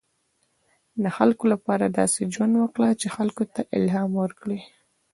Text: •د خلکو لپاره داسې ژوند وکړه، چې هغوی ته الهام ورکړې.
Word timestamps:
•د 1.03 1.05
خلکو 1.17 1.43
لپاره 1.53 1.85
داسې 1.99 2.21
ژوند 2.33 2.53
وکړه، 2.57 2.89
چې 3.01 3.07
هغوی 3.17 3.45
ته 3.53 3.61
الهام 3.77 4.11
ورکړې. 4.21 4.59